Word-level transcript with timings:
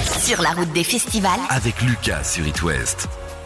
Sur 0.00 0.40
la 0.40 0.50
route 0.52 0.72
des 0.72 0.84
festivals. 0.84 1.40
Avec 1.50 1.82
Lucas 1.82 2.24
sur 2.24 2.46
It. 2.46 2.62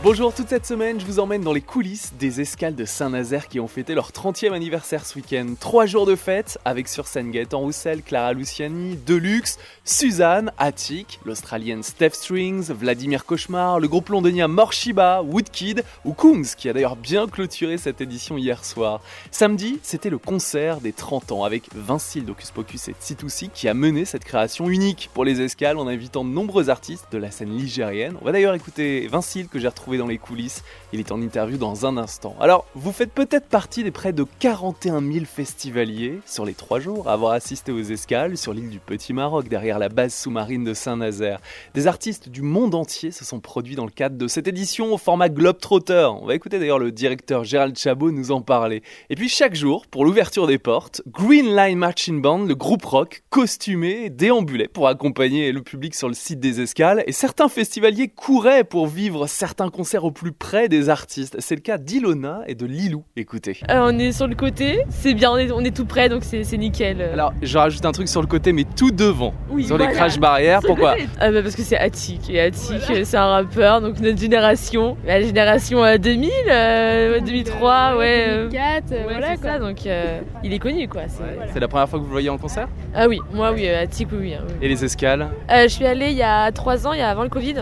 Bonjour, 0.09 0.33
toute 0.33 0.49
cette 0.49 0.67
semaine, 0.67 1.01
je 1.01 1.05
vous 1.05 1.19
emmène 1.19 1.43
dans 1.43 1.53
les 1.53 1.61
coulisses 1.61 2.13
des 2.17 2.41
escales 2.41 2.77
de 2.77 2.85
Saint-Nazaire 2.85 3.49
qui 3.49 3.59
ont 3.59 3.67
fêté 3.67 3.93
leur 3.93 4.13
30e 4.13 4.53
anniversaire 4.53 5.05
ce 5.05 5.17
week-end. 5.17 5.55
Trois 5.59 5.87
jours 5.87 6.07
de 6.07 6.15
fête 6.15 6.61
avec 6.65 6.87
sur 6.87 7.09
scène 7.09 7.33
Gaëtan 7.33 7.59
Roussel, 7.59 8.05
Clara 8.05 8.33
Luciani, 8.33 8.97
Deluxe, 9.05 9.59
Suzanne, 9.85 10.53
Attic, 10.59 11.19
l'Australienne 11.25 11.83
Steph 11.83 12.11
Strings, 12.11 12.71
Vladimir 12.71 13.25
Cauchemar, 13.25 13.81
le 13.81 13.89
groupe 13.89 14.11
londonien 14.11 14.47
Morshiba, 14.47 15.23
Woodkid 15.23 15.83
ou 16.05 16.13
Kungs 16.13 16.55
qui 16.57 16.69
a 16.69 16.73
d'ailleurs 16.73 16.95
bien 16.95 17.27
clôturé 17.27 17.77
cette 17.77 18.01
édition 18.01 18.39
hier 18.39 18.65
soir. 18.65 19.01
Samedi, 19.33 19.81
c'était 19.83 20.09
le 20.09 20.19
concert 20.19 20.81
des 20.81 20.93
30 20.93 21.33
ans 21.33 21.43
avec 21.43 21.65
Vincile 21.75 22.25
d'Ocus 22.25 22.53
Pocus 22.53 22.87
et 22.87 22.95
Tsitoussi 23.01 23.51
qui 23.53 23.67
a 23.67 23.75
mené 23.75 24.05
cette 24.05 24.25
création 24.25 24.71
unique 24.71 25.11
pour 25.15 25.25
les 25.25 25.41
escales 25.41 25.79
en 25.79 25.89
invitant 25.89 26.25
de 26.25 26.31
nombreux 26.31 26.71
artistes 26.71 27.09
de 27.11 27.19
la 27.19 27.33
scène 27.33 27.57
ligérienne. 27.59 28.15
On 28.23 28.25
va 28.25 28.31
d'ailleurs 28.31 28.55
écouter 28.55 29.09
Vincile 29.09 29.49
que 29.49 29.59
j'ai 29.59 29.67
retrouvé 29.67 29.96
dans 29.97 30.07
les 30.07 30.19
coulisses. 30.19 30.63
Il 30.93 31.01
est 31.01 31.13
en 31.13 31.21
interview 31.21 31.57
dans 31.57 31.87
un 31.87 31.97
instant. 31.97 32.37
Alors, 32.41 32.67
vous 32.75 32.93
faites 32.93 33.13
peut-être 33.13 33.47
partie 33.47 33.85
des 33.85 33.91
près 33.91 34.13
de 34.13 34.25
41 34.39 35.01
000 35.01 35.25
festivaliers 35.25 36.21
sur 36.27 36.45
les 36.45 36.55
trois 36.55 36.81
jours 36.81 37.09
à 37.09 37.13
avoir 37.13 37.33
assisté 37.33 37.73
aux 37.73 37.81
escales 37.81 38.37
sur 38.37 38.53
l'île 38.53 38.71
du 38.71 38.79
Petit 38.79 39.13
Maroc, 39.13 39.49
derrière 39.49 39.79
la 39.79 39.89
base 39.89 40.15
sous-marine 40.15 40.65
de 40.65 40.75
Saint-Nazaire. 40.75 41.41
Des 41.75 41.87
artistes 41.87 42.29
du 42.29 42.43
monde 42.43 42.75
entier 42.75 43.11
se 43.11 43.25
sont 43.25 43.41
produits 43.41 43.77
dans 43.77 43.85
le 43.85 43.91
cadre 43.91 44.17
de 44.17 44.29
cette 44.29 44.49
édition 44.49 44.93
au 44.93 44.99
format 44.99 45.29
Globetrotter. 45.29 46.09
On 46.21 46.27
va 46.27 46.35
écouter 46.35 46.59
d'ailleurs 46.59 46.79
le 46.79 46.93
directeur 46.93 47.45
Gérald 47.45 47.77
Chabot 47.77 48.11
nous 48.11 48.31
en 48.31 48.41
parler. 48.41 48.83
Et 49.11 49.15
puis 49.15 49.29
chaque 49.29 49.55
jour, 49.55 49.87
pour 49.87 50.05
l'ouverture 50.05 50.47
des 50.47 50.59
portes, 50.59 51.03
Green 51.07 51.55
Line 51.55 51.79
Marching 51.79 52.21
Band, 52.21 52.45
le 52.45 52.55
groupe 52.55 52.85
rock, 52.85 53.23
costumé, 53.31 54.11
déambulait 54.11 54.69
pour 54.69 54.89
accompagner 54.89 55.53
le 55.53 55.63
public 55.63 55.95
sur 55.95 56.09
le 56.09 56.15
site 56.15 56.41
des 56.41 56.61
escales. 56.61 57.05
Et 57.07 57.13
certains 57.13 57.49
festivaliers 57.49 58.09
couraient 58.09 58.65
pour 58.65 58.87
vivre 58.87 59.27
certains 59.27 59.71
concerts 59.77 60.05
au 60.05 60.11
plus 60.11 60.33
près 60.33 60.69
des 60.69 60.89
artistes. 60.89 61.37
C'est 61.39 61.55
le 61.55 61.61
cas 61.61 61.79
d'Ilona 61.79 62.41
et 62.47 62.55
de 62.55 62.65
Lilou. 62.67 63.05
Écoutez. 63.17 63.59
Euh, 63.71 63.81
on 63.93 63.99
est 63.99 64.13
sur 64.13 64.27
le 64.27 64.35
côté, 64.35 64.81
c'est 64.89 65.15
bien, 65.15 65.31
on 65.33 65.37
est, 65.37 65.53
on 65.53 65.61
est 65.61 65.75
tout 65.77 65.85
près 65.85 66.09
donc 66.09 66.25
c'est 66.25 66.45
c'est 66.45 66.57
nickel. 66.57 67.01
Alors, 67.03 67.33
je 67.43 67.59
rajoute 67.59 67.85
un 67.85 67.93
truc 67.93 68.09
sur 68.09 68.21
le 68.23 68.27
côté, 68.27 68.53
mais 68.53 68.65
tout 68.65 68.91
devant. 68.91 69.35
Oui, 69.51 69.65
sur 69.65 69.77
les 69.79 69.87
crash 69.89 70.19
barrières. 70.19 70.61
Pourquoi 70.67 70.97
Ah 71.21 71.31
bah 71.31 71.43
parce 71.43 71.55
que 71.55 71.63
c'est 71.63 71.77
Attic 71.79 72.31
et 72.31 72.41
Attic 72.41 72.83
euh, 72.91 73.03
c'est 73.05 73.17
un 73.17 73.27
rappeur 73.27 73.81
donc 73.81 74.01
notre 74.01 74.19
génération, 74.19 74.97
la 75.07 75.21
génération 75.21 75.85
euh, 75.85 75.99
2000, 75.99 76.31
euh, 76.49 77.21
2003, 77.21 77.97
ouais. 77.99 78.25
euh, 78.29 78.49
2004, 78.49 78.91
ouais, 78.91 79.03
voilà 79.05 79.29
c'est 79.35 79.41
quoi. 79.41 79.51
ça, 79.51 79.59
donc 79.59 79.87
euh, 79.87 80.21
il 80.43 80.53
est 80.53 80.59
connu 80.59 80.89
quoi. 80.89 81.03
c'est- 81.09 81.23
C'est 81.53 81.61
la 81.61 81.69
première 81.69 81.89
fois 81.89 81.99
que 81.99 82.03
vous 82.05 82.09
le 82.11 82.13
voyez 82.15 82.31
en 82.31 82.39
concert? 82.39 82.69
Ah 82.95 83.09
oui, 83.09 83.21
moi 83.33 83.53
oui, 83.53 83.69
Attic 83.69 84.09
oui. 84.13 84.19
oui, 84.21 84.35
hein, 84.35 84.45
oui. 84.49 84.55
Et 84.63 84.69
les 84.69 84.85
escales? 84.85 85.29
Euh, 85.51 85.63
je 85.65 85.69
suis 85.69 85.87
allée 85.87 86.11
il 86.11 86.17
y 86.17 86.23
a 86.23 86.51
3 86.53 86.87
ans, 86.87 86.93
il 86.93 86.99
y 86.99 87.03
a 87.03 87.11
avant 87.11 87.23
le 87.25 87.29
Covid, 87.29 87.55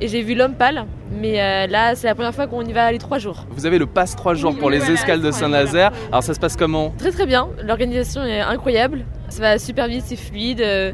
et 0.00 0.08
j'ai 0.08 0.22
vu 0.22 0.34
l'homme 0.34 0.54
pâle, 0.54 0.84
mais 1.20 1.40
euh, 1.40 1.66
là 1.66 1.94
c'est 1.94 2.06
la 2.06 2.14
première 2.14 2.34
fois 2.34 2.46
qu'on 2.46 2.62
y 2.64 2.72
va 2.72 2.86
aller 2.86 2.98
3 2.98 3.18
jours. 3.18 3.46
Vous 3.50 3.66
avez 3.66 3.78
le 3.78 3.86
pass 3.86 4.16
3 4.16 4.34
jours 4.34 4.52
Oui, 4.52 4.58
pour 4.58 4.68
oui, 4.68 4.74
les 4.74 4.78
voilà, 4.80 4.94
escales 4.94 5.20
de 5.20 5.30
Saint-Nazaire. 5.30 5.92
Alors 6.08 6.22
ça 6.22 6.34
se 6.34 6.40
passe 6.40 6.56
comment 6.56 6.92
Très 6.98 7.10
très 7.10 7.26
bien, 7.26 7.48
l'organisation 7.62 8.22
est 8.24 8.40
incroyable, 8.40 9.04
ça 9.28 9.40
va 9.42 9.58
super 9.58 9.88
vite, 9.88 10.04
c'est 10.06 10.16
fluide, 10.16 10.60
euh, 10.60 10.92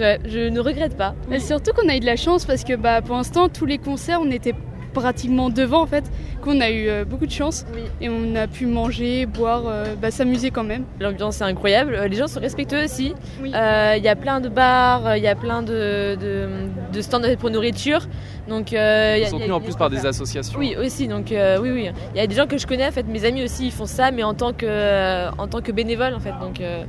ouais, 0.00 0.18
je 0.26 0.48
ne 0.48 0.60
regrette 0.60 0.96
pas. 0.96 1.14
Mais 1.28 1.40
surtout 1.40 1.72
qu'on 1.72 1.88
a 1.88 1.96
eu 1.96 2.00
de 2.00 2.06
la 2.06 2.16
chance 2.16 2.44
parce 2.44 2.64
que 2.64 2.74
bah, 2.76 3.02
pour 3.02 3.16
l'instant, 3.16 3.48
tous 3.48 3.66
les 3.66 3.78
concerts, 3.78 4.20
on 4.22 4.30
était 4.30 4.54
pratiquement 5.00 5.50
devant 5.50 5.82
en 5.82 5.86
fait. 5.86 6.04
Qu'on 6.42 6.60
a 6.60 6.70
eu 6.70 6.88
euh, 6.88 7.04
beaucoup 7.04 7.26
de 7.26 7.32
chance 7.32 7.64
Oui. 7.74 7.80
et 8.00 8.08
on 8.08 8.34
a 8.36 8.46
pu 8.46 8.66
manger, 8.66 9.26
boire, 9.26 9.64
euh, 9.66 9.94
bah, 10.00 10.10
s'amuser 10.10 10.50
quand 10.50 10.62
même. 10.64 10.84
L'ambiance 11.00 11.40
est 11.40 11.44
incroyable, 11.44 11.94
euh, 11.94 12.06
les 12.08 12.16
gens 12.16 12.28
sont 12.28 12.40
respectueux 12.40 12.84
aussi. 12.84 13.14
Oui. 13.42 13.50
Euh, 13.54 13.94
Il 13.96 14.04
y 14.04 14.08
a 14.08 14.14
plein 14.16 14.40
de 14.40 14.48
bars, 14.48 15.16
il 15.16 15.22
y 15.22 15.26
a 15.28 15.34
plein 15.34 15.62
de, 15.62 16.14
de, 16.20 16.48
de 16.92 17.00
stands 17.00 17.22
pour 17.40 17.50
nourriture. 17.50 18.02
Donc, 18.48 18.72
euh, 18.72 19.16
Ils 19.18 19.24
a- 19.24 19.28
sont 19.28 19.38
tenus 19.40 19.52
en 19.52 19.60
plus 19.60 19.74
par 19.76 19.90
des 19.90 20.06
associations. 20.06 20.58
Oui, 20.58 20.76
aussi. 20.76 21.08
Donc, 21.08 21.32
euh, 21.32 21.58
oui, 21.60 21.70
oui. 21.72 21.90
Il 22.14 22.18
y 22.18 22.20
a 22.20 22.26
des 22.28 22.34
gens 22.34 22.46
que 22.46 22.58
je 22.58 22.66
connais, 22.66 22.86
en 22.86 22.92
fait, 22.92 23.06
mes 23.08 23.24
amis 23.24 23.42
aussi, 23.42 23.66
ils 23.66 23.72
font 23.72 23.86
ça, 23.86 24.10
mais 24.12 24.22
en 24.22 24.34
tant 24.34 24.52
que, 24.52 24.66
euh, 24.68 25.30
en 25.38 25.48
tant 25.48 25.60
que 25.62 25.72
bénévole, 25.72 26.14
en 26.14 26.20
fait. 26.20 26.34
Donc, 26.40 26.60
euh, 26.60 26.84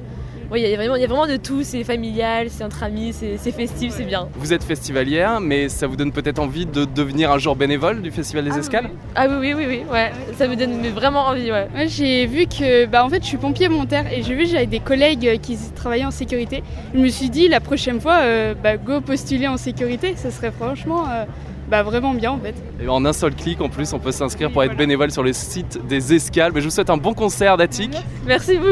oui, 0.52 0.62
il 0.62 0.70
y, 0.70 0.74
a 0.74 0.78
vraiment, 0.78 0.96
il 0.96 1.02
y 1.02 1.04
a 1.04 1.08
vraiment 1.08 1.28
de 1.28 1.38
tout. 1.38 1.64
C'est 1.64 1.84
familial, 1.84 2.48
c'est 2.50 2.64
entre 2.64 2.84
amis, 2.84 3.14
c'est 3.14 3.52
festif, 3.52 3.94
c'est 3.96 4.06
bien. 4.06 4.30
Vous 4.36 4.54
êtes 4.54 4.64
festivalière, 4.64 5.42
mais 5.42 5.68
ça 5.68 5.88
vous 5.88 5.96
donne 5.96 6.12
peut-être 6.12 6.40
envie 6.40 6.66
de 6.66 6.86
devenir 6.86 7.32
un 7.32 7.38
jour 7.38 7.56
bénévole 7.56 8.02
du 8.02 8.12
Festival 8.12 8.46
des 8.46 8.58
Escales? 8.58 8.90
Ah 9.16 9.28
oui, 9.30 9.36
oui, 9.40 9.54
oui, 9.58 9.66
oui, 9.68 9.82
ouais. 9.92 10.12
Ça 10.38 10.48
me 10.48 10.56
donne 10.56 10.88
vraiment 10.90 11.28
envie, 11.28 11.52
ouais. 11.52 11.68
Moi, 11.74 11.86
j'ai 11.88 12.26
vu 12.26 12.46
que, 12.46 12.86
bah, 12.86 13.04
en 13.04 13.10
fait, 13.10 13.22
je 13.22 13.28
suis 13.28 13.38
pompier 13.38 13.68
volontaire 13.68 14.06
et 14.12 14.24
j'ai 14.24 14.36
vu 14.36 14.44
que 14.44 14.50
j'avais 14.50 14.68
des 14.68 14.80
collègues 14.80 15.28
euh, 15.28 15.38
qui 15.38 15.58
travaillaient 15.76 16.06
en 16.06 16.12
sécurité. 16.12 16.64
Je 16.94 17.00
me 17.00 17.10
suis 17.10 17.30
dit, 17.30 17.48
la 17.48 17.60
prochaine 17.60 18.00
fois, 18.00 18.20
euh, 18.22 18.54
bah, 18.54 18.78
go 18.78 19.02
postuler 19.02 19.48
en 19.48 19.58
sécurité, 19.58 20.16
ça 20.16 20.32
serait 20.32 20.52
franchement 20.52 21.06
euh, 21.10 21.26
bah, 21.68 21.84
vraiment 21.84 22.14
bien 22.14 22.32
en 22.32 22.40
fait. 22.40 22.56
Et 22.82 22.88
en 22.88 23.04
un 23.06 23.14
seul 23.14 23.36
clic, 23.36 23.60
en 23.62 23.70
plus, 23.70 23.92
on 23.94 24.00
peut 24.00 24.12
s'inscrire 24.12 24.52
pour 24.52 24.64
être 24.64 24.76
bénévole 24.76 25.12
sur 25.12 25.24
le 25.24 25.34
site 25.34 25.86
des 25.88 26.14
Escales. 26.14 26.52
Mais 26.54 26.62
je 26.62 26.66
vous 26.66 26.72
souhaite 26.72 26.90
un 26.90 26.98
bon 26.98 27.14
concert 27.14 27.58
d'Attic. 27.58 27.92
Merci 28.26 28.58
beaucoup. 28.58 28.68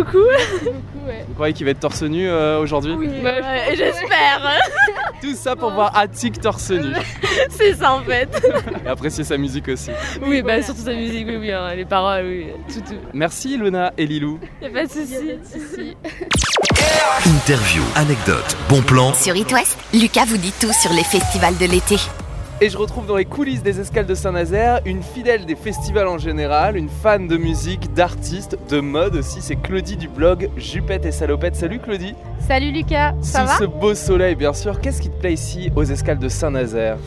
Beaucoup, 0.64 1.08
ouais. 1.08 1.26
Vous 1.28 1.34
croyez 1.34 1.54
qu'il 1.54 1.66
va 1.66 1.72
être 1.72 1.80
torse 1.80 2.04
nu 2.04 2.28
euh, 2.28 2.60
aujourd'hui 2.60 2.94
Ouais, 2.94 3.42
J'espère. 3.70 4.52
Tout 5.22 5.36
ça 5.36 5.56
pour 5.56 5.72
voir 5.72 5.98
Attic 5.98 6.40
torse 6.40 6.72
nu 6.72 6.94
c'est 7.50 7.74
ça, 7.74 7.94
en 7.94 8.02
fait. 8.02 8.30
et 8.86 8.88
apprécier 8.88 9.24
sa 9.24 9.38
musique 9.38 9.68
aussi. 9.70 9.90
Oui, 10.26 10.42
bah 10.42 10.62
surtout 10.62 10.82
sa 10.82 10.94
musique, 10.94 11.26
oui, 11.28 11.38
oui, 11.38 11.52
hein, 11.52 11.74
les 11.76 11.86
paroles, 11.86 12.26
oui, 12.26 12.46
tout, 12.72 12.82
tout. 12.82 13.00
Merci 13.14 13.58
Luna 13.58 13.94
et 13.98 14.06
Lilou. 14.06 14.40
Y 14.62 14.66
a 14.66 14.70
pas 14.70 14.86
de 14.86 14.90
souci. 14.92 15.96
Interview, 17.26 17.84
anecdote, 17.96 18.58
bon 18.70 18.82
plan. 18.82 19.14
Sur 19.14 19.36
It 19.36 19.52
West, 19.52 19.78
Lucas 19.94 20.26
vous 20.28 20.38
dit 20.38 20.54
tout 20.60 20.72
sur 20.74 20.92
les 20.94 21.04
festivals 21.04 21.58
de 21.58 21.66
l'été. 21.66 21.96
Et 22.62 22.70
je 22.70 22.78
retrouve 22.78 23.06
dans 23.06 23.18
les 23.18 23.26
coulisses 23.26 23.64
des 23.64 23.82
escales 23.82 24.06
de 24.06 24.16
Saint-Nazaire 24.16 24.80
une 24.86 25.04
fidèle 25.04 25.46
des 25.46 25.56
festivals 25.56 26.08
en 26.08 26.18
général, 26.18 26.78
une 26.78 26.88
fan 26.88 27.28
de 27.28 27.36
musique, 27.36 27.94
d'artistes, 27.94 28.58
de 28.70 28.80
mode 28.80 29.18
aussi. 29.18 29.42
C'est 29.42 29.58
Claudie 29.58 29.98
du 29.98 30.08
blog 30.08 30.50
Jupette 30.56 31.06
et 31.06 31.12
Salopette. 31.12 31.58
Salut 31.58 31.80
Claudie. 31.80 32.16
Salut 32.40 32.72
Lucas, 32.72 33.14
ça 33.22 33.42
Sous 33.42 33.48
va? 33.48 33.58
ce 33.60 33.64
beau 33.66 33.94
soleil, 33.94 34.36
bien 34.36 34.54
sûr. 34.54 34.80
Qu'est-ce 34.80 35.02
qui 35.02 35.10
te 35.10 35.20
plaît 35.20 35.34
ici 35.34 35.70
aux 35.76 35.84
escales 35.84 36.18
de 36.20 36.30
Saint-Nazaire? 36.30 36.98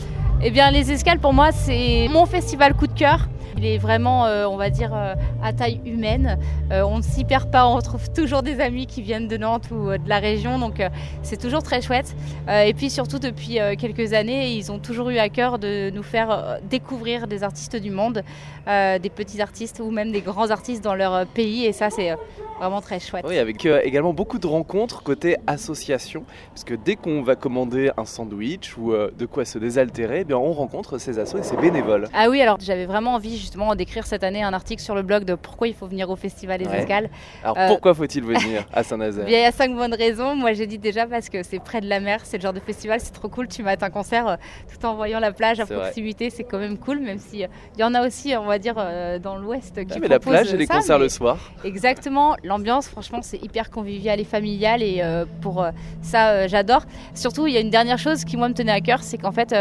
Eh 0.41 0.50
bien 0.53 0.71
les 0.71 0.93
escales 0.93 1.19
pour 1.19 1.32
moi 1.32 1.50
c'est 1.50 2.06
mon 2.10 2.25
festival 2.25 2.75
coup 2.75 2.87
de 2.87 2.93
cœur. 2.93 3.28
Il 3.56 3.66
est 3.66 3.78
vraiment, 3.78 4.25
euh, 4.25 4.47
on 4.47 4.56
va 4.56 4.71
dire, 4.71 4.94
euh, 4.94 5.15
à 5.43 5.53
taille 5.53 5.81
humaine. 5.84 6.38
Euh, 6.71 6.82
on 6.82 6.99
ne 6.99 7.03
s'y 7.03 7.25
perd 7.25 7.50
pas, 7.50 7.66
on 7.66 7.75
retrouve 7.75 8.09
toujours 8.12 8.44
des 8.44 8.60
amis 8.60 8.87
qui 8.87 9.03
viennent 9.03 9.26
de 9.26 9.37
Nantes 9.37 9.69
ou 9.72 9.91
de 9.91 10.09
la 10.09 10.21
région, 10.21 10.60
donc 10.60 10.81
c'est 11.22 11.38
toujours 11.41 11.65
très 11.65 11.82
chouette. 11.82 12.15
Et 12.49 12.72
puis 12.72 12.88
surtout 12.88 13.19
depuis 13.19 13.59
quelques 13.78 14.12
années, 14.12 14.53
ils 14.53 14.71
ont 14.71 14.78
toujours 14.78 15.10
eu 15.10 15.19
à 15.19 15.28
cœur 15.28 15.59
de 15.59 15.91
nous 15.91 16.04
faire 16.04 16.59
découvrir 16.70 17.26
des 17.26 17.43
artistes 17.43 17.75
du 17.75 17.91
monde, 17.91 18.22
des 18.66 19.10
petits 19.10 19.43
artistes 19.43 19.81
ou 19.84 19.91
même 19.91 20.12
des 20.12 20.20
grands 20.20 20.50
artistes 20.50 20.84
dans 20.84 20.94
leur 20.94 21.26
pays, 21.26 21.65
et 21.65 21.72
ça 21.72 21.91
c'est 21.91 22.15
vraiment 22.58 22.80
très 22.80 23.00
chouette. 23.00 23.24
Oui, 23.28 23.38
avec 23.38 23.64
euh, 23.66 23.80
également 23.84 24.12
beaucoup 24.12 24.38
de 24.38 24.46
rencontres 24.46 25.02
côté 25.02 25.36
association. 25.46 26.24
Parce 26.52 26.64
que 26.64 26.74
dès 26.74 26.96
qu'on 26.96 27.22
va 27.22 27.36
commander 27.36 27.91
un 27.96 28.04
sandwich 28.04 28.76
ou 28.76 28.92
euh, 28.92 29.10
de 29.16 29.26
quoi 29.26 29.44
se 29.44 29.58
désaltérer, 29.58 30.20
eh 30.20 30.24
bien, 30.24 30.36
on 30.36 30.52
rencontre 30.52 30.98
ces 30.98 31.19
assos 31.19 31.38
et 31.38 31.42
ces 31.42 31.56
bénévoles. 31.56 32.08
Ah 32.14 32.28
oui, 32.28 32.41
alors 32.42 32.58
j'avais 32.60 32.86
vraiment 32.86 33.14
envie 33.14 33.38
justement 33.38 33.74
d'écrire 33.74 34.06
cette 34.06 34.24
année 34.24 34.42
un 34.42 34.52
article 34.52 34.82
sur 34.82 34.94
le 34.94 35.02
blog 35.02 35.24
de 35.24 35.34
pourquoi 35.34 35.69
il 35.69 35.74
faut 35.74 35.86
venir 35.86 36.10
au 36.10 36.16
Festival 36.16 36.58
des 36.60 36.66
Ouais. 36.69 36.80
Escales. 36.80 37.08
Alors 37.42 37.56
Euh, 37.58 37.69
pourquoi 37.69 37.94
faut-il 37.94 38.22
venir 38.24 38.66
à 38.72 38.82
Saint-Nazaire 38.82 39.25
il 39.28 39.32
y 39.32 39.36
a 39.36 39.52
cinq 39.52 39.75
bonnes 39.75 39.94
raisons. 39.94 40.34
Moi, 40.34 40.52
j'ai 40.52 40.66
dit 40.66 40.78
déjà 40.78 41.06
parce 41.06 41.28
que 41.28 41.42
c'est 41.42 41.58
près 41.60 41.80
de 41.80 41.88
la 41.88 42.00
mer, 42.00 42.20
c'est 42.25 42.36
le 42.38 42.42
genre 42.42 42.52
de 42.52 42.60
festival, 42.60 43.00
c'est 43.00 43.12
trop 43.12 43.28
cool. 43.28 43.48
Tu 43.48 43.62
mates 43.62 43.82
un 43.82 43.90
concert 43.90 44.36
tout 44.72 44.84
en 44.86 44.94
voyant 44.96 45.20
la 45.20 45.32
plage 45.32 45.60
à 45.60 45.66
proximité, 45.66 46.30
c'est 46.30 46.44
quand 46.44 46.58
même 46.58 46.76
cool, 46.78 47.00
même 47.00 47.19
si 47.19 47.38
il 47.40 47.80
y 47.80 47.84
en 47.84 47.94
a 47.94 48.06
aussi, 48.06 48.34
on 48.36 48.44
va 48.46 48.58
dire, 48.58 48.75
dans 49.22 49.36
l'ouest 49.36 49.75
qui 49.86 49.92
Ah, 49.94 49.98
mais 50.00 50.08
la 50.08 50.19
plage 50.19 50.52
et 50.52 50.56
les 50.56 50.66
ça, 50.66 50.75
concerts 50.75 50.98
mais- 50.98 51.04
le 51.04 51.08
soir. 51.08 51.38
Exactement, 51.64 52.36
l'ambiance, 52.48 52.88
franchement, 52.88 53.20
c'est 53.22 53.41
hyper 53.42 53.70
convivial 53.70 54.19
et 54.19 54.25
familial 54.25 54.82
et 54.82 54.98
euh, 55.03 55.25
pour 55.41 55.62
euh, 55.62 55.70
ça, 56.03 56.31
euh, 56.31 56.48
j'adore. 56.48 56.82
Surtout, 57.14 57.47
il 57.47 57.54
y 57.54 57.56
a 57.56 57.60
une 57.60 57.70
dernière 57.70 57.98
chose 57.98 58.25
qui, 58.25 58.36
moi, 58.36 58.48
me 58.48 58.54
tenait 58.54 58.72
à 58.72 58.81
cœur, 58.81 59.03
c'est 59.03 59.19
qu'en 59.19 59.31
fait, 59.31 59.55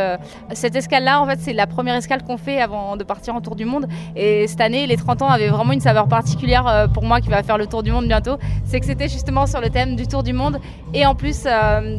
cette 0.53 0.75
escale-là, 0.75 1.21
en 1.21 1.27
fait, 1.27 1.39
c'est 1.39 1.53
la 1.53 1.67
première 1.67 1.95
escale 1.95 2.23
qu'on 2.23 2.37
fait 2.37 2.61
avant 2.61 2.95
de 2.95 3.03
partir 3.03 3.35
en 3.35 3.41
tour 3.41 3.55
du 3.55 3.65
monde. 3.65 3.87
Et 4.15 4.47
cette 4.47 4.61
année, 4.61 4.87
les 4.87 4.97
30 4.97 5.21
ans 5.21 5.27
avaient 5.27 5.49
vraiment 5.49 5.73
une 5.73 5.81
saveur 5.81 6.07
particulière 6.07 6.87
pour 6.93 7.03
moi 7.03 7.19
qui 7.19 7.29
va 7.29 7.43
faire 7.43 7.57
le 7.57 7.67
tour 7.67 7.83
du 7.83 7.91
monde 7.91 8.07
bientôt. 8.07 8.37
C'est 8.65 8.79
que 8.79 8.85
c'était 8.85 9.09
justement 9.09 9.45
sur 9.45 9.59
le 9.59 9.69
thème 9.69 9.95
du 9.95 10.07
tour 10.07 10.23
du 10.23 10.33
monde 10.33 10.59
et 10.93 11.05
en 11.05 11.15
plus 11.15 11.43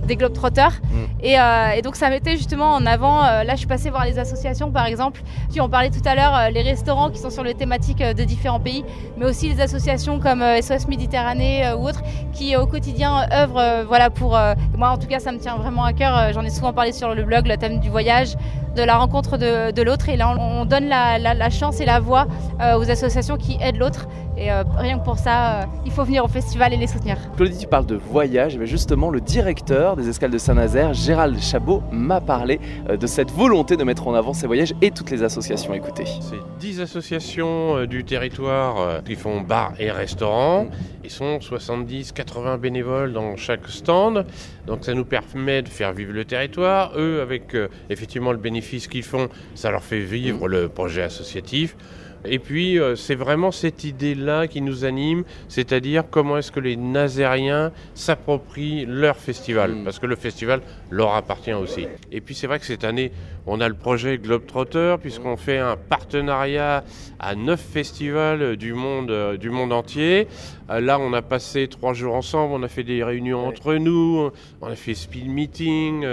des 0.07 0.17
Globetrotters. 0.17 0.81
Et, 1.23 1.39
euh, 1.39 1.71
et 1.77 1.83
donc, 1.83 1.97
ça 1.97 2.09
mettait 2.09 2.37
justement 2.37 2.73
en 2.73 2.87
avant, 2.87 3.21
là, 3.23 3.53
je 3.53 3.59
suis 3.59 3.67
passée 3.67 3.91
voir 3.91 4.05
les 4.05 4.19
associations, 4.19 4.71
par 4.71 4.87
exemple, 4.87 5.23
qui 5.51 5.61
ont 5.61 5.69
parlé 5.69 5.91
tout 5.91 6.03
à 6.05 6.15
l'heure, 6.15 6.51
les 6.51 6.63
restaurants 6.63 7.11
qui 7.11 7.19
sont 7.19 7.31
sur 7.31 7.45
les 7.45 7.55
thématiques 7.55 8.03
de 8.03 8.25
différents 8.25 8.61
pays, 8.61 8.85
mais 9.17 9.27
aussi 9.27 9.49
les 9.49 9.61
associations 9.61 10.19
comme 10.21 10.43
SOS 10.63 10.78
Méditerranée 10.87 11.73
ou 11.77 11.89
autres 11.89 12.03
qui 12.33 12.55
au 12.57 12.67
quotidien 12.67 13.27
œuvrent 13.33 13.85
voilà, 13.87 14.11
pour... 14.11 14.39
moi 14.77 14.91
en 14.91 14.99
tout 14.99 15.09
cas 15.09 15.19
ça 15.19 15.33
me 15.33 15.39
tient 15.39 15.57
vraiment 15.57 15.85
à 15.85 15.93
cœur, 15.93 16.33
j'en 16.33 16.45
ai 16.45 16.51
souvent 16.51 16.73
parlé 16.73 16.93
sur 16.93 17.15
le 17.15 17.25
blog, 17.25 17.47
le 17.47 17.57
thème 17.57 17.81
du 17.81 17.91
voyage, 17.91 18.37
de 18.77 18.83
la 18.83 18.97
rencontre 18.97 19.37
de, 19.37 19.83
l'autre 19.83 20.09
et 20.09 20.17
là 20.17 20.35
on, 20.39 20.65
donne 20.65 20.89
la, 20.89 21.51
chance 21.51 21.81
et 21.81 21.85
la 21.85 22.01
voix 22.01 22.27
aux 22.61 22.91
associations 22.91 23.37
qui 23.37 23.59
aident 23.61 23.79
l'autre 23.79 24.09
et 24.37 24.51
rien 24.77 25.01
que 25.01 25.05
pour 25.05 25.19
ça, 25.19 25.67
il 25.85 25.91
faut 25.91 26.05
venir 26.05 26.25
au 26.25 26.29
festival 26.29 26.73
et 26.73 26.77
les 26.77 26.87
soutenir. 26.87 27.17
Claudie, 27.37 27.59
tu 27.59 27.67
parles 27.67 27.87
de 27.87 27.97
voyage, 27.97 28.57
mais 28.57 28.67
justement 28.67 29.11
le 29.11 29.21
directeur 29.21 29.97
des 29.97 30.09
escales 30.09 30.31
de 30.31 30.39
Saint-Nazaire, 30.39 30.95
Gérald 30.95 31.41
Chabot, 31.41 31.83
m'a 31.91 32.21
parlé 32.21 32.61
de 32.89 33.07
cette 33.09 33.33
volonté 33.33 33.77
de 33.77 33.83
mettre 33.83 34.07
en 34.07 34.15
avant 34.15 34.33
ces 34.33 34.47
voyages 34.47 34.75
et 34.81 34.93
toutes 34.93 35.11
les 35.11 35.25
associations. 35.25 35.75
Écoutez. 35.75 36.05
C'est 36.21 36.39
10 36.61 36.81
associations 36.83 37.85
du 37.87 38.05
territoire 38.05 39.03
qui 39.03 39.17
font 39.17 39.41
bar 39.41 39.73
et 39.81 39.91
restaurant. 39.91 40.65
Mm. 40.65 40.69
Ils 41.09 41.11
sont 41.11 41.39
70-80 41.39 42.59
bénévoles 42.59 43.15
dans 43.15 43.35
chaque 43.39 43.67
stand. 43.69 44.27
Donc 44.67 44.85
ça 44.85 44.93
nous 44.93 45.07
permet 45.07 45.63
de 45.63 45.69
faire 45.71 45.95
vivre 45.95 46.13
le 46.13 46.27
territoire. 46.27 46.93
Eux, 46.99 47.23
avec 47.23 47.57
effectivement 47.89 48.31
le 48.31 48.37
bénéfice 48.37 48.89
qu'ils 48.89 49.05
font, 49.05 49.31
ça 49.55 49.71
leur 49.71 49.83
fait 49.83 50.01
vivre 50.01 50.47
mm. 50.47 50.51
le 50.51 50.69
projet 50.69 51.01
associatif. 51.01 51.77
Et 52.25 52.39
puis, 52.39 52.79
euh, 52.79 52.97
c'est 52.97 53.15
vraiment 53.15 53.53
cette 53.53 53.85
idée-là 53.85 54.49
qui 54.49 54.61
nous 54.61 54.85
anime, 54.85 55.25
c'est-à-dire 55.49 56.05
comment 56.11 56.39
est-ce 56.39 56.51
que 56.51 56.61
les 56.61 56.77
Nazériens 56.77 57.73
s'approprient 57.95 58.87
leur 58.87 59.17
festival, 59.17 59.73
mm. 59.73 59.85
parce 59.85 59.99
que 59.99 60.07
le 60.07 60.17
festival 60.17 60.61
leur 60.91 61.15
appartient 61.15 61.53
aussi. 61.53 61.87
Et 62.11 62.21
puis, 62.21 62.35
c'est 62.35 62.47
vrai 62.47 62.59
que 62.59 62.67
cette 62.67 62.85
année, 62.85 63.13
on 63.47 63.61
a 63.61 63.69
le 63.69 63.75
projet 63.75 64.19
Globetrotter, 64.19 64.97
puisqu'on 65.01 65.37
fait 65.37 65.59
un 65.59 65.77
partenariat 65.77 66.85
à 67.21 67.35
neuf 67.35 67.61
festivals 67.61 68.57
du 68.57 68.75
monde, 68.75 69.11
euh, 69.11 69.37
du 69.37 69.51
monde 69.51 69.73
entier. 69.73 70.27
Euh, 70.71 70.81
là, 70.81 70.99
on 70.99 71.13
a 71.13 71.23
passé 71.23 71.69
trois 71.69 71.95
jours 71.95 72.15
ensemble, 72.15 72.53
on 72.53 72.63
a 72.63 72.69
fait 72.69 72.85
des 72.85 73.03
réunions 73.05 73.47
entre 73.47 73.75
nous, 73.75 74.31
on 74.61 74.67
a 74.67 74.75
fait 74.75 74.95
speed 74.95 75.29
meeting, 75.29 76.05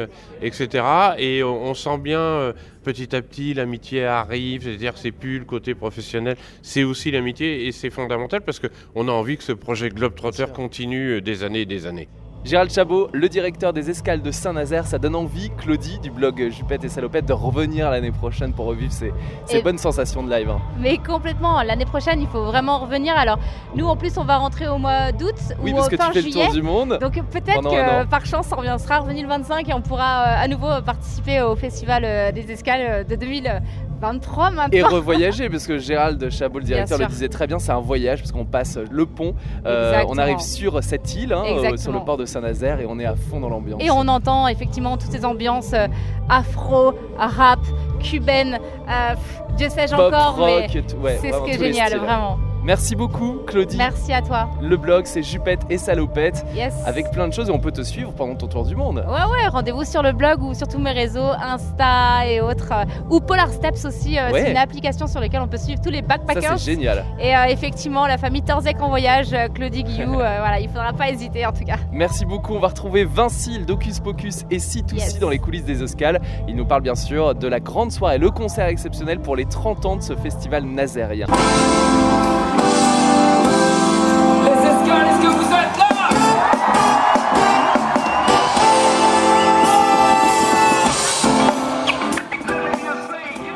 etc. 0.41 0.83
Et 1.17 1.43
on, 1.43 1.73
sent 1.73 1.97
bien 1.97 2.53
petit 2.85 3.15
à 3.15 3.21
petit, 3.21 3.53
l'amitié 3.53 4.05
arrive, 4.05 4.63
c'est-à-dire 4.63 4.93
que 4.93 4.99
c'est 4.99 5.11
plus 5.11 5.39
le 5.39 5.45
côté 5.45 5.73
professionnel, 5.73 5.95
c'est 6.61 6.83
aussi 6.83 7.11
l'amitié 7.11 7.67
et 7.67 7.71
c'est 7.71 7.89
fondamental 7.89 8.41
parce 8.41 8.59
qu'on 8.59 9.07
a 9.07 9.11
envie 9.11 9.37
que 9.37 9.43
ce 9.43 9.51
projet 9.51 9.89
Globetrotter 9.89 10.45
continue 10.53 11.21
des 11.21 11.43
années 11.43 11.61
et 11.61 11.65
des 11.65 11.85
années. 11.85 12.07
Gérald 12.45 12.71
Chabot, 12.71 13.09
le 13.11 13.27
directeur 13.27 13.73
des 13.73 13.89
escales 13.89 14.21
de 14.21 14.29
Saint-Nazaire, 14.29 14.85
ça 14.85 14.99
donne 14.99 15.15
envie, 15.15 15.49
Claudie 15.57 15.97
du 15.97 16.11
blog 16.11 16.51
Jupette 16.51 16.83
et 16.83 16.89
Salopette, 16.89 17.25
de 17.25 17.33
revenir 17.33 17.89
l'année 17.89 18.11
prochaine 18.11 18.53
pour 18.53 18.67
revivre 18.67 18.93
ces, 18.93 19.11
bonnes 19.63 19.79
sensations 19.79 20.21
de 20.21 20.29
live. 20.29 20.51
Hein. 20.51 20.61
Mais 20.79 20.99
complètement, 20.99 21.63
l'année 21.63 21.85
prochaine, 21.85 22.21
il 22.21 22.27
faut 22.27 22.43
vraiment 22.43 22.77
revenir. 22.77 23.17
Alors, 23.17 23.39
nous 23.75 23.87
en 23.87 23.95
plus, 23.95 24.15
on 24.19 24.25
va 24.25 24.37
rentrer 24.37 24.67
au 24.67 24.77
mois 24.77 25.11
d'août 25.11 25.33
oui, 25.59 25.71
ou 25.71 25.75
parce 25.75 25.87
au 25.87 25.89
que 25.89 25.97
fin 25.97 26.09
tu 26.09 26.13
fais 26.13 26.21
juillet. 26.21 26.41
Le 26.41 26.45
tour 26.45 26.53
du 26.53 26.61
monde 26.61 26.99
Donc 27.01 27.19
peut-être 27.31 27.63
que 27.63 28.05
par 28.05 28.27
chance, 28.27 28.47
on, 28.51 28.57
revient, 28.57 28.75
sera 28.77 28.99
revenu 28.99 29.23
le 29.23 29.27
25 29.27 29.67
et 29.67 29.73
on 29.73 29.81
pourra 29.81 30.03
euh, 30.25 30.43
à 30.43 30.47
nouveau 30.47 30.69
participer 30.85 31.41
au 31.41 31.55
festival 31.55 32.03
euh, 32.05 32.31
des 32.31 32.51
escales 32.51 32.81
euh, 32.87 33.03
de 33.03 33.15
2000. 33.15 33.59
23 33.99 34.51
maintenant. 34.51 34.67
Et 34.71 34.81
revoyager, 34.81 35.49
parce 35.49 35.67
que 35.67 35.77
Gérald 35.77 36.29
Chabot, 36.29 36.59
le 36.59 36.65
directeur, 36.65 36.97
le 36.97 37.05
disait 37.05 37.29
très 37.29 37.47
bien, 37.47 37.59
c'est 37.59 37.71
un 37.71 37.79
voyage, 37.79 38.19
parce 38.19 38.31
qu'on 38.31 38.45
passe 38.45 38.77
le 38.89 39.05
pont, 39.05 39.35
euh, 39.65 40.03
on 40.07 40.17
arrive 40.17 40.39
sur 40.39 40.83
cette 40.83 41.15
île, 41.15 41.33
hein, 41.33 41.43
euh, 41.45 41.77
sur 41.77 41.91
le 41.91 41.99
port 41.99 42.17
de 42.17 42.25
Saint-Nazaire, 42.25 42.79
et 42.79 42.85
on 42.87 42.99
est 42.99 43.05
à 43.05 43.15
fond 43.15 43.39
dans 43.39 43.49
l'ambiance. 43.49 43.81
Et 43.83 43.91
on 43.91 44.07
entend 44.07 44.47
effectivement 44.47 44.97
toutes 44.97 45.11
ces 45.11 45.25
ambiances 45.25 45.73
euh, 45.73 45.87
afro, 46.29 46.93
rap, 47.17 47.59
cubaine, 47.99 48.59
Dieu 49.57 49.69
sais-je 49.69 49.95
encore, 49.95 50.37
mais 50.45 50.67
c'est 50.69 51.31
ce 51.31 51.43
qui 51.43 51.51
est 51.51 51.59
génial, 51.59 51.97
vraiment. 51.97 52.37
Merci 52.65 52.95
beaucoup, 52.95 53.41
Claudie. 53.45 53.77
Merci 53.77 54.11
à 54.11 54.23
toi. 54.23 54.49
Le 54.59 54.75
blog, 54.75 55.05
c'est 55.05 55.21
Jupette 55.21 55.61
et 55.69 55.77
Salopette. 55.77 56.43
Yes. 56.55 56.73
Avec 56.87 57.11
plein 57.11 57.27
de 57.27 57.33
choses 57.33 57.49
et 57.49 57.51
on 57.51 57.59
peut 57.59 57.71
te 57.71 57.83
suivre 57.83 58.11
pendant 58.11 58.33
ton 58.33 58.47
tour 58.47 58.65
du 58.65 58.75
monde. 58.75 59.05
Ouais, 59.07 59.31
ouais, 59.31 59.47
rendez-vous 59.49 59.83
sur 59.83 60.01
le 60.01 60.13
blog 60.13 60.41
ou 60.41 60.55
sur 60.55 60.67
tous 60.67 60.79
mes 60.79 60.91
réseaux, 60.91 61.29
Insta 61.39 62.25
et 62.27 62.41
autres. 62.41 62.71
Euh, 62.71 62.85
ou 63.11 63.19
Polar 63.19 63.51
Steps 63.51 63.85
aussi. 63.85 64.17
Euh, 64.17 64.31
c'est 64.33 64.49
une 64.49 64.57
application 64.57 65.05
sur 65.05 65.19
laquelle 65.19 65.41
on 65.41 65.47
peut 65.47 65.59
suivre 65.59 65.79
tous 65.79 65.91
les 65.91 66.01
backpackers. 66.01 66.41
Ça, 66.41 66.57
c'est 66.57 66.71
génial. 66.71 67.05
Et 67.19 67.35
euh, 67.35 67.43
effectivement, 67.49 68.07
la 68.07 68.17
famille 68.17 68.41
Torzek 68.41 68.81
en 68.81 68.89
voyage, 68.89 69.35
Claudie 69.53 69.83
Guillou, 69.83 70.13
voilà, 70.13 70.59
il 70.59 70.67
faudra 70.67 70.91
pas 70.91 71.11
hésiter 71.11 71.45
en 71.45 71.51
tout 71.51 71.65
cas. 71.65 71.77
Merci 71.91 72.25
beaucoup. 72.25 72.55
On 72.55 72.59
va 72.59 72.69
retrouver 72.69 73.03
Vincile 73.05 73.67
d'Ocus 73.67 73.99
Pocus 73.99 74.43
et 74.49 74.57
si 74.57 74.81
tout 74.81 74.95
yes. 74.95 75.19
dans 75.19 75.29
les 75.29 75.37
coulisses 75.37 75.65
des 75.65 75.83
Oscales. 75.83 76.19
Il 76.47 76.55
nous 76.55 76.65
parle 76.65 76.81
bien 76.81 76.95
sûr 76.95 77.35
de 77.35 77.47
la 77.47 77.59
grande 77.59 77.91
soirée, 77.91 78.17
le 78.17 78.31
concert 78.31 78.65
exceptionnel 78.65 79.19
pour 79.19 79.35
les 79.35 79.45
30 79.45 79.85
ans 79.85 79.95
de 79.97 80.01
ce 80.01 80.15
festival 80.15 80.63
nazérien. 80.65 81.27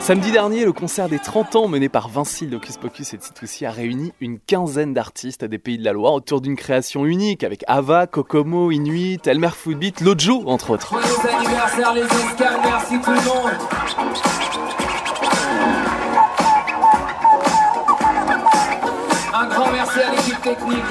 Samedi 0.09 0.31
dernier, 0.31 0.65
le 0.65 0.73
concert 0.73 1.07
des 1.07 1.19
30 1.19 1.55
ans 1.55 1.67
mené 1.67 1.87
par 1.87 2.09
Vinci 2.09 2.47
Locus 2.47 2.77
Pocus 2.77 3.13
et 3.13 3.19
Titoussi 3.19 3.67
a 3.67 3.71
réuni 3.71 4.11
une 4.19 4.39
quinzaine 4.39 4.91
d'artistes 4.91 5.45
des 5.45 5.59
pays 5.59 5.77
de 5.77 5.85
la 5.85 5.93
Loire 5.93 6.13
autour 6.13 6.41
d'une 6.41 6.55
création 6.55 7.05
unique 7.05 7.43
avec 7.43 7.63
Ava, 7.67 8.07
Kokomo, 8.07 8.71
Inuit, 8.71 9.27
Elmer 9.27 9.51
Footbeat, 9.55 10.01
Lojo 10.01 10.41
entre 10.47 10.71
autres. 10.71 10.95
anniversaire 10.95 11.93
les 11.93 12.01
merci 12.01 12.99
tout 12.99 13.11
le 13.11 13.21
monde. 13.21 13.51
Un 19.31 19.47
grand 19.47 19.71
merci 19.71 19.99
à 19.99 20.09
l'équipe 20.09 20.41
technique 20.41 20.85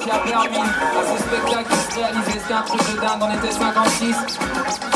qui 0.00 0.10
a 0.10 0.18
permis 0.18 0.58
à 0.58 1.16
ce 1.16 1.22
spectacle 1.22 1.70
de 1.70 1.92
se 1.92 1.96
réaliser. 1.96 2.40
C'était 2.40 2.54
un 2.54 2.62
truc 2.62 2.80
de 2.92 3.00
dingue, 3.00 3.20
on 3.20 3.38
était 3.38 3.52
56. 3.52 4.16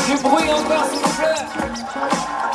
Du 0.09 0.21
bruit 0.21 0.51
encore 0.51 0.85
s'il 0.91 0.99
vous 0.99 1.17
plaît. 1.21 2.46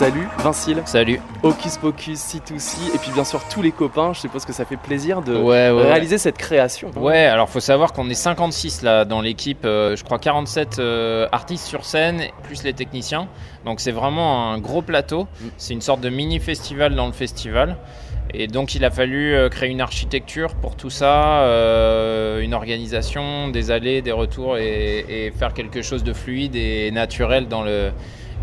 Salut 0.00 0.26
Vincile. 0.38 0.82
Salut. 0.86 1.20
Hocus 1.42 1.76
Pocus, 1.76 2.18
C2C, 2.18 2.94
et 2.94 2.98
puis 2.98 3.10
bien 3.12 3.22
sûr 3.22 3.46
tous 3.50 3.60
les 3.60 3.70
copains. 3.70 4.14
Je 4.14 4.20
suppose 4.20 4.46
que 4.46 4.52
ça 4.54 4.64
fait 4.64 4.78
plaisir 4.78 5.20
de 5.20 5.34
réaliser 5.34 6.16
cette 6.16 6.38
création. 6.38 6.90
Ouais, 6.96 7.26
alors 7.26 7.50
faut 7.50 7.60
savoir 7.60 7.92
qu'on 7.92 8.08
est 8.08 8.14
56 8.14 8.80
là 8.80 9.04
dans 9.04 9.20
l'équipe. 9.20 9.66
Euh, 9.66 9.96
je 9.96 10.02
crois 10.02 10.18
47 10.18 10.78
euh, 10.78 11.28
artistes 11.32 11.66
sur 11.66 11.84
scène, 11.84 12.22
plus 12.44 12.62
les 12.62 12.72
techniciens. 12.72 13.28
Donc 13.66 13.80
c'est 13.80 13.90
vraiment 13.92 14.50
un 14.50 14.58
gros 14.58 14.80
plateau. 14.80 15.24
Mm. 15.24 15.46
C'est 15.58 15.74
une 15.74 15.82
sorte 15.82 16.00
de 16.00 16.08
mini 16.08 16.38
festival 16.38 16.94
dans 16.94 17.06
le 17.06 17.12
festival. 17.12 17.76
Et 18.32 18.46
donc 18.46 18.74
il 18.74 18.86
a 18.86 18.90
fallu 18.90 19.34
euh, 19.34 19.50
créer 19.50 19.68
une 19.68 19.82
architecture 19.82 20.54
pour 20.54 20.76
tout 20.76 20.88
ça, 20.88 21.44
une 22.40 22.54
organisation, 22.54 23.48
des 23.48 23.70
allées, 23.70 24.00
des 24.00 24.12
retours 24.12 24.56
et, 24.56 25.26
et, 25.26 25.30
faire 25.30 25.52
quelque 25.52 25.82
chose 25.82 26.04
de 26.04 26.14
fluide 26.14 26.56
et 26.56 26.90
naturel 26.90 27.48
dans 27.48 27.62
le, 27.62 27.90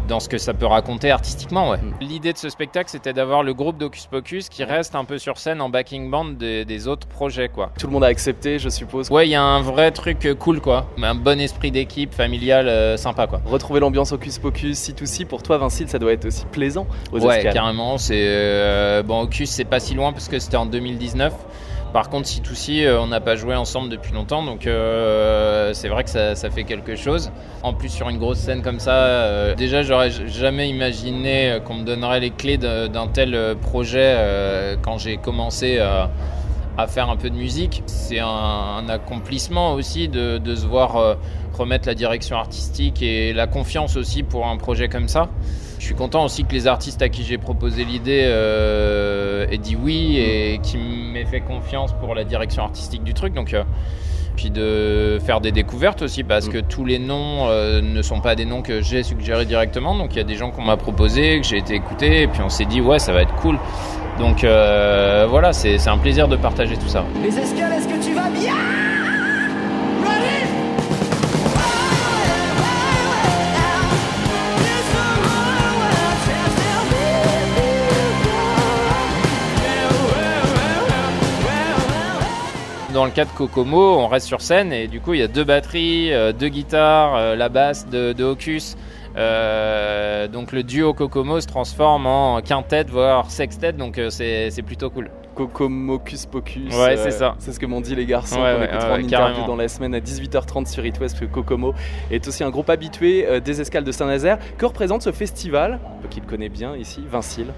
dans 0.08 0.20
ce 0.20 0.30
que 0.30 0.38
ça 0.38 0.54
peut 0.54 0.66
raconter 0.66 1.12
artistiquement. 1.12 1.70
Ouais. 1.70 1.78
Mm. 1.78 1.94
L'idée 2.02 2.34
de 2.34 2.38
ce 2.38 2.50
spectacle, 2.50 2.90
c'était 2.90 3.14
d'avoir 3.14 3.44
le 3.44 3.54
groupe 3.54 3.78
d'Ocus 3.78 4.08
Pocus 4.08 4.50
qui 4.50 4.64
reste 4.64 4.96
un 4.96 5.06
peu 5.06 5.18
sur 5.18 5.38
scène 5.38 5.62
en 5.62 5.70
backing 5.70 6.10
band 6.10 6.26
des, 6.26 6.88
autres 6.88 7.08
projets. 7.08 7.50
quoi. 7.50 7.72
Tout 7.80 7.88
le 7.88 7.94
monde 7.94 8.04
a 8.04 8.08
accepté, 8.08 8.60
je 8.60 8.70
suppose. 8.70 9.10
Ouais, 9.10 9.28
il 9.28 9.32
y 9.32 9.36
a 9.36 9.42
un 9.42 9.62
vrai 9.62 9.92
truc 9.92 10.26
euh, 10.26 10.36
cool, 10.36 10.62
quoi. 10.62 10.88
Un 11.02 11.16
bon 11.16 11.40
esprit 11.40 11.72
d'équipe, 11.72 12.14
familial, 12.14 12.68
euh, 12.68 12.98
sympa, 12.98 13.28
quoi. 13.28 13.42
Retrouver 13.46 13.80
l'ambiance 13.80 14.12
Ocus 14.12 14.40
Pocus, 14.40 14.78
si 14.78 14.94
tout 14.94 15.06
si, 15.06 15.26
pour 15.26 15.44
toi, 15.44 15.58
Vincile, 15.58 15.90
ça 15.90 16.00
doit 16.00 16.14
être 16.14 16.26
aussi 16.26 16.46
plaisant 16.46 16.88
aux 17.12 17.20
Ouais, 17.20 17.50
carrément. 17.52 17.98
C'est 17.98 18.26
euh, 18.28 19.04
bon, 19.04 19.22
Ocus, 19.22 19.50
c'est 19.50 19.66
pas 19.66 19.80
si 19.80 19.94
loin 19.94 20.14
parce 20.14 20.28
que 20.30 20.40
c'était 20.40 20.58
en 20.58 20.66
2019. 20.66 21.34
Par 21.94 22.10
contre, 22.10 22.28
si 22.28 22.42
tout 22.42 22.56
si, 22.56 22.86
on 22.88 23.08
n'a 23.08 23.22
pas 23.22 23.36
joué 23.36 23.56
ensemble 23.56 23.90
depuis 23.90 24.14
longtemps, 24.14 24.44
donc 24.44 24.68
euh, 24.68 25.74
c'est 25.74 25.88
vrai 25.88 26.04
que 26.04 26.10
ça, 26.10 26.36
fait 26.50 26.64
quelque 26.64 26.96
chose. 26.96 27.32
En 27.64 27.74
plus, 27.74 27.90
sur 27.90 28.10
une 28.10 28.18
grosse 28.18 28.40
scène 28.40 28.62
comme 28.62 28.80
ça, 28.80 28.94
euh, 28.94 29.56
déjà, 29.56 29.84
j'aurais 29.84 30.12
jamais 30.12 30.70
imaginé 30.70 31.60
qu'on 31.66 31.76
me 31.76 31.84
donnerait 31.86 32.20
les 32.20 32.32
clés 32.32 32.58
d'un 32.58 33.08
tel 33.08 33.56
projet 33.62 34.14
euh, 34.16 34.76
quand 34.82 34.98
j'ai 34.98 35.18
commencé 35.18 35.80
à 35.80 36.10
faire 36.86 37.10
un 37.10 37.16
peu 37.16 37.32
de 37.32 37.36
musique. 37.36 37.82
C'est 37.88 38.20
un, 38.20 38.88
accomplissement 38.88 39.74
aussi 39.74 40.08
de, 40.08 40.40
se 40.54 40.68
voir 40.68 41.18
remettre 41.58 41.88
la 41.88 41.96
direction 41.96 42.38
artistique 42.38 43.02
et 43.02 43.34
la 43.34 43.48
confiance 43.48 43.98
aussi 43.98 44.22
pour 44.22 44.46
un 44.46 44.58
projet 44.58 44.88
comme 44.88 45.08
ça. 45.08 45.30
Je 45.80 45.86
suis 45.86 45.96
content 45.96 46.26
aussi 46.26 46.44
que 46.44 46.54
les 46.54 46.68
artistes 46.68 47.02
à 47.02 47.10
qui 47.10 47.24
j'ai 47.24 47.38
proposé 47.38 47.86
l'idée 47.86 48.24
euh, 48.26 49.48
aient 49.50 49.60
dit 49.60 49.76
oui 49.76 50.18
et 50.18 50.60
qui 50.64 50.78
m'aient 50.78 51.26
fait 51.26 51.42
confiance 51.42 51.94
pour 51.94 52.16
la 52.16 52.24
direction 52.24 52.64
artistique 52.64 53.04
du 53.04 53.14
truc. 53.14 53.34
Donc, 53.34 53.54
euh, 53.54 53.64
puis 54.36 54.50
de 54.50 55.20
faire 55.24 55.40
des 55.40 55.52
découvertes 55.52 56.02
aussi 56.02 56.24
parce 56.24 56.50
que 56.50 56.60
tous 56.60 56.86
les 56.86 57.00
noms 57.00 57.48
euh, 57.48 57.82
ne 57.82 58.02
sont 58.02 58.22
pas 58.22 58.36
des 58.36 58.46
noms 58.46 58.62
que 58.62 58.82
j'ai 58.82 59.04
suggérés 59.04 59.46
directement. 59.46 59.96
Donc 59.96 60.14
il 60.14 60.18
y 60.18 60.22
a 60.22 60.24
des 60.24 60.36
gens 60.36 60.52
qu'on 60.52 60.64
m'a 60.64 60.78
proposé, 60.78 61.40
que 61.42 61.48
j'ai 61.48 61.58
été 61.58 61.76
écouté 61.76 62.24
et 62.24 62.28
puis 62.28 62.42
on 62.42 62.50
s'est 62.50 62.66
dit 62.66 62.82
ouais 62.82 63.00
ça 63.00 63.14
va 63.14 63.22
être 63.22 63.36
cool. 63.36 63.58
Donc 64.20 64.44
voilà, 64.44 65.54
c'est 65.54 65.88
un 65.88 65.98
plaisir 65.98 66.28
de 66.28 66.36
partager 66.36 66.76
tout 66.78 66.90
ça. 66.90 67.04
Les 67.22 67.38
escales, 67.38 67.74
est-ce 67.74 67.88
que 67.88 68.04
tu 68.04 68.14
vas 68.14 68.30
bien? 68.30 68.54
Dans 82.94 83.06
le 83.06 83.12
cas 83.12 83.26
de 83.26 83.30
Kokomo, 83.30 84.00
on 84.00 84.08
reste 84.08 84.26
sur 84.26 84.42
scène 84.42 84.74
et 84.74 84.88
du 84.88 85.00
coup 85.00 85.14
il 85.14 85.20
y 85.20 85.24
a 85.24 85.28
deux 85.28 85.44
batteries, 85.44 86.12
euh, 86.12 86.32
deux 86.34 86.48
guitares, 86.48 87.16
euh, 87.16 87.36
la 87.36 87.48
basse 87.48 87.88
de, 87.88 88.12
de 88.12 88.24
Hocus. 88.24 88.76
Euh, 89.18 90.28
donc 90.28 90.52
le 90.52 90.64
duo 90.64 90.94
Kokomo 90.94 91.40
se 91.42 91.48
transforme 91.48 92.06
en 92.06 92.40
quintet, 92.42 92.84
voire 92.84 93.32
sextet, 93.32 93.74
donc 93.74 93.98
euh, 93.98 94.10
c'est 94.10 94.62
plutôt 94.66 94.90
cool. 94.90 95.10
Cocomocus 95.36 96.26
Pocus. 96.26 96.76
Ouais, 96.76 96.98
c'est 96.98 97.12
ça. 97.12 97.36
C'est 97.38 97.52
ce 97.54 97.60
que 97.60 97.66
m'ont 97.68 97.82
dit 97.82 97.94
les 97.96 98.06
garçons 98.08 98.42
Ouais, 98.42 98.54
qu'on 98.54 98.60
ouais, 98.60 98.66
écoutera 98.66 98.88
ouais, 98.94 99.02
en 99.02 99.04
interview 99.06 99.46
dans 99.46 99.56
la 99.56 99.68
semaine 99.68 99.94
à 99.94 100.00
18h30 100.00 100.66
sur 100.68 100.84
It 100.86 101.00
West, 101.00 101.16
parce 101.16 101.28
que 101.28 101.32
Kokomo 101.34 101.74
est 102.10 102.28
aussi 102.28 102.44
un 102.44 102.50
groupe 102.50 102.70
habitué 102.72 103.26
euh, 103.28 103.40
des 103.40 103.62
escales 103.62 103.84
de 103.84 103.92
Saint-Nazaire. 103.92 104.40
Que 104.58 104.66
représente 104.66 105.04
ce 105.04 105.12
festival 105.12 105.80
Qui 106.10 106.22
le 106.22 106.26
connaît 106.26 106.50
bien 106.50 106.76
ici, 106.76 107.04
Vincile. 107.08 107.54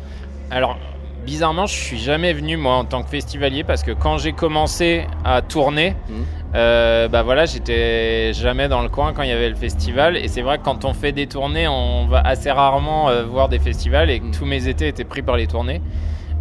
Alors, 0.52 0.78
bizarrement, 1.26 1.68
je 1.68 1.76
suis 1.76 1.98
jamais 2.00 2.34
venu 2.34 2.58
moi 2.58 2.76
en 2.76 2.84
tant 2.86 3.02
que 3.02 3.10
festivalier 3.10 3.64
parce 3.64 3.84
que 3.84 3.92
quand 3.92 4.18
j'ai 4.18 4.34
commencé 4.34 5.06
à 5.24 5.42
tourner, 5.42 5.96
Mhm. 6.10 6.26
Euh, 6.56 7.08
bah 7.08 7.22
voilà, 7.22 7.46
j'étais 7.46 8.34
jamais 8.34 8.68
dans 8.68 8.82
le 8.82 8.90
coin 8.90 9.14
quand 9.14 9.22
il 9.24 9.30
y 9.30 9.34
avait 9.34 9.50
le 9.50 9.56
festival. 9.56 10.18
Et 10.18 10.28
c'est 10.28 10.42
vrai 10.42 10.58
que 10.58 10.64
quand 10.64 10.84
on 10.86 10.94
fait 10.94 11.12
des 11.12 11.28
tournées, 11.28 11.68
on 11.68 12.06
va 12.08 12.22
assez 12.22 12.50
rarement 12.52 13.10
euh, 13.10 13.24
voir 13.24 13.50
des 13.50 13.60
festivals 13.60 14.10
et 14.10 14.20
Mhm. 14.20 14.32
tous 14.32 14.46
mes 14.46 14.68
étés 14.68 14.88
étaient 14.88 15.04
pris 15.04 15.22
par 15.22 15.38
les 15.38 15.48
tournées. 15.48 15.82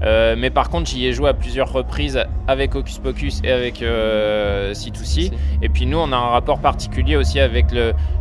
Euh, 0.03 0.37
mais 0.39 0.51
par 0.51 0.71
contre, 0.71 0.89
j'y 0.89 1.07
ai 1.07 1.13
joué 1.13 1.29
à 1.29 1.35
plusieurs 1.35 1.73
reprises 1.73 2.23
avec 2.47 2.75
Hocus 2.75 2.99
Pocus 2.99 3.41
et 3.45 3.51
avec 3.51 3.83
euh, 3.83 4.73
C2C. 4.73 5.33
Et 5.63 5.69
puis 5.69 5.87
nous, 5.87 5.99
on 5.99 6.13
a 6.13 6.17
un 6.17 6.29
rapport 6.29 6.61
particulier 6.61 7.17
aussi 7.17 7.41
avec 7.41 7.67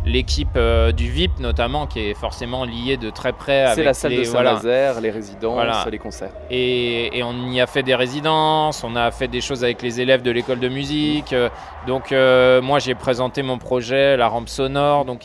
l'équipe 0.04 0.48
euh, 0.56 0.92
du 0.92 1.10
VIP, 1.10 1.38
notamment, 1.40 1.86
qui 1.86 2.00
est 2.00 2.14
forcément 2.14 2.64
liée 2.64 2.96
de 2.96 3.10
très 3.10 3.32
près 3.32 3.62
avec 3.62 3.84
la 3.84 3.94
salle 3.94 4.12
les, 4.12 4.24
de 4.24 4.28
voilà, 4.28 4.50
Saint-Nazaire, 4.56 5.00
les 5.00 5.10
résidences, 5.10 5.54
Voilà. 5.54 5.84
les 5.90 5.98
concerts. 5.98 6.30
et, 6.50 7.16
et 7.18 7.22
on 7.22 7.50
y 7.50 7.60
a 7.60 7.66
fait 7.66 7.82
des 7.82 7.94
résidences, 7.94 8.82
on 8.84 8.96
a 8.96 9.10
fait 9.10 9.28
des 9.28 9.40
choses 9.40 9.62
avec 9.64 9.82
les 9.82 10.00
élèves 10.00 10.22
de 10.22 10.30
l'école 10.30 10.60
de 10.60 10.68
musique. 10.68 11.32
euh, 11.32 11.48
Donc 11.86 12.12
euh, 12.12 12.60
moi 12.60 12.78
j'ai 12.80 12.94
présenté 12.94 13.42
mon 13.42 13.58
projet, 13.58 14.16
la 14.16 14.28
rampe 14.28 14.48
sonore. 14.48 15.04
Donc 15.04 15.22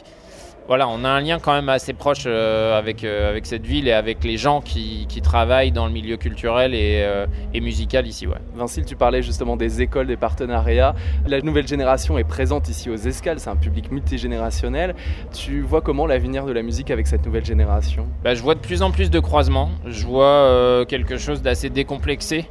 voilà, 0.68 0.88
on 0.88 1.04
a 1.04 1.10
un 1.10 1.20
lien 1.20 1.40
quand 1.40 1.54
même 1.54 1.68
assez 1.68 1.94
proche 1.94 2.24
euh, 2.26 2.78
avec, 2.78 3.04
euh, 3.04 3.30
avec 3.30 3.46
cette 3.46 3.66
ville 3.66 3.88
et 3.88 3.92
avec 3.92 4.24
les 4.24 4.38
gens 4.38 4.62
qui, 4.62 5.06
qui 5.10 5.22
travaillent 5.22 5.74
dans 5.74 5.86
le 5.86 5.92
milieu 5.92 6.16
culturel 6.16 6.74
et, 6.74 7.04
euh, 7.04 7.26
et 7.54 7.60
musical 7.60 8.08
ici. 8.08 8.28
Ouais. 8.28 8.38
Vincile, 8.56 8.86
tu 8.86 8.96
parlais 8.96 9.22
justement 9.22 9.58
des 9.58 9.82
écoles, 9.82 10.08
des 10.08 10.16
partenariats. 10.16 10.96
La 11.28 11.42
nouvelle 11.42 11.68
génération 11.68 12.18
est 12.18 12.24
présente 12.24 12.70
ici 12.70 12.90
aux 12.90 12.96
escales, 12.96 13.40
c'est 13.40 13.50
un 13.50 13.58
public 13.58 13.92
multigénérationnel. 13.92 14.96
Tu 15.34 15.62
vois 15.62 15.82
comment 15.82 16.08
l'avenir 16.08 16.46
de 16.46 16.54
la 16.54 16.62
musique 16.62 16.92
avec 16.92 17.08
cette 17.08 17.26
nouvelle 17.26 17.46
génération? 17.46 18.08
Bah, 18.24 18.34
je 18.34 18.42
vois 18.42 18.56
de 18.56 18.62
plus 18.62 18.82
en 18.82 18.92
plus 18.92 19.10
de 19.10 19.20
croisements. 19.20 19.70
Je 19.86 20.06
vois 20.06 20.86
quelque 20.88 21.18
chose 21.18 21.42
d'assez 21.42 21.70
décomplexé. 21.70 22.46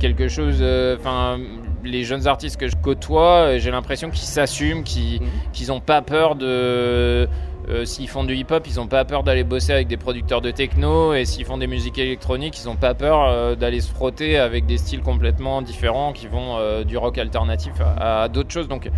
Quelque 0.00 0.26
chose. 0.26 0.64
Enfin, 0.98 1.38
les 1.84 2.02
jeunes 2.02 2.26
artistes 2.26 2.58
que 2.58 2.66
je 2.66 2.76
côtoie, 2.76 3.58
j'ai 3.58 3.70
l'impression 3.70 4.10
qu'ils 4.10 4.26
s'assument, 4.26 4.82
qu'ils 4.82 5.20
qu'ils 5.52 5.68
n'ont 5.68 5.80
pas 5.80 6.02
peur 6.02 6.34
de. 6.34 7.28
Euh, 7.68 7.84
s'ils 7.84 8.08
font 8.08 8.24
du 8.24 8.34
hip-hop, 8.34 8.66
ils 8.66 8.76
n'ont 8.76 8.86
pas 8.86 9.04
peur 9.04 9.22
d'aller 9.22 9.44
bosser 9.44 9.72
avec 9.72 9.88
des 9.88 9.96
producteurs 9.96 10.40
de 10.40 10.50
techno. 10.50 11.14
Et 11.14 11.24
s'ils 11.24 11.44
font 11.44 11.58
des 11.58 11.66
musiques 11.66 11.98
électroniques, 11.98 12.60
ils 12.62 12.66
n'ont 12.66 12.76
pas 12.76 12.94
peur 12.94 13.24
euh, 13.24 13.54
d'aller 13.54 13.80
se 13.80 13.92
frotter 13.92 14.38
avec 14.38 14.66
des 14.66 14.78
styles 14.78 15.02
complètement 15.02 15.62
différents 15.62 16.12
qui 16.12 16.26
vont 16.26 16.56
euh, 16.56 16.84
du 16.84 16.96
rock 16.96 17.18
alternatif 17.18 17.74
à, 17.80 18.28
d'autres 18.28 18.50
choses. 18.50 18.68
Donc 18.68 18.90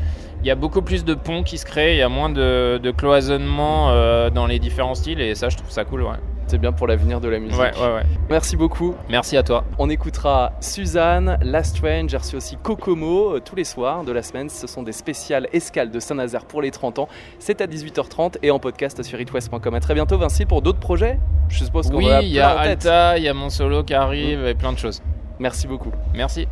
il 0.43 0.47
y 0.47 0.51
a 0.51 0.55
beaucoup 0.55 0.83
plus 0.83 1.05
de 1.05 1.15
ponts 1.15 1.43
qui 1.43 1.59
se 1.59 1.65
créent, 1.65 1.95
il 1.95 1.99
y 1.99 2.03
a 2.03 2.09
moins 2.09 2.31
de, 2.31 2.79
de 2.83 2.91
cloisonnement 2.91 3.89
dans 4.31 4.47
les 4.47 4.59
différents 4.59 4.95
styles. 4.95 5.21
Et 5.21 5.35
ça, 5.35 5.49
je 5.49 5.57
trouve 5.57 5.71
ça 5.71 5.85
cool. 5.85 6.03
Ouais. 6.03 6.34
C'est 6.47 6.59
bien 6.59 6.73
pour 6.73 6.87
l'avenir 6.87 7.21
de 7.21 7.29
la 7.29 7.39
musique. 7.39 7.59
Ouais, 7.59 7.73
ouais, 7.77 7.95
ouais. 7.95 8.03
Merci 8.31 8.57
beaucoup. 8.57 8.95
Merci 9.09 9.37
à 9.37 9.43
toi. 9.43 9.65
On 9.79 9.89
écoutera 9.91 10.53
Suzanne, 10.61 11.39
Last 11.43 11.81
Train, 11.81 12.07
j'ai 12.09 12.17
reçu 12.17 12.37
aussi 12.37 12.57
Kokomo 12.63 13.37
euh, 13.37 13.41
tous 13.41 13.57
les 13.57 13.65
soirs 13.65 14.05
de 14.05 14.13
la 14.13 14.23
semaine. 14.23 14.49
Ce 14.49 14.67
sont 14.67 14.83
des 14.83 14.93
spéciales 14.93 15.49
escales 15.53 15.91
de 15.91 16.01
Saint-Nazaire 16.01 16.45
pour 16.45 16.63
les 16.63 16.71
30 16.71 16.99
ans. 16.99 17.09
C'est 17.39 17.61
à 17.61 17.67
18h30 17.67 18.37
et 18.43 18.51
en 18.51 18.59
podcast 18.59 19.03
sur 19.03 19.21
itwest.com. 19.21 19.75
À 19.75 19.81
très 19.81 19.95
bientôt 19.95 20.19
Vinci 20.19 20.45
pour 20.45 20.63
d'autres 20.63 20.81
projets. 20.81 21.19
Je 21.49 21.65
suppose 21.65 21.89
qu'on 21.91 21.97
Oui, 21.97 22.09
va 22.09 22.23
il 22.23 22.29
y 22.29 22.41
a. 22.41 22.51
Alta, 22.51 23.19
il 23.19 23.25
y 23.25 23.29
a 23.29 23.35
mon 23.35 23.51
solo 23.51 23.83
qui 23.85 23.95
arrive 23.95 24.47
et 24.47 24.55
plein 24.55 24.73
de 24.73 24.79
choses. 24.79 25.03
Merci 25.39 25.67
beaucoup. 25.67 25.91
Merci. 26.15 26.47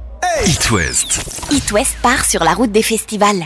It 0.46 0.70
West. 0.70 1.50
It 1.52 1.70
West 1.72 1.96
part 2.02 2.24
sur 2.24 2.42
la 2.42 2.54
route 2.54 2.72
des 2.72 2.82
festivals. 2.82 3.44